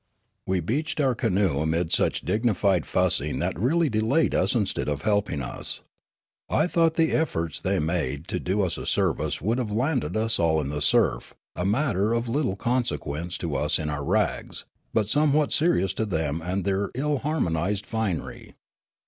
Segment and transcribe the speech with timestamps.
[0.47, 5.43] We beached our canoe amid much dignified fussing that really delaj^ed us instead of helping
[5.43, 5.81] us.
[6.49, 10.39] I thought the efforts they made to do us a service would have landed us
[10.39, 14.65] all in the surf— a matter of little conse quence to us in our rags,
[14.91, 18.55] but somewhat serious to them and their ill harmonised finery.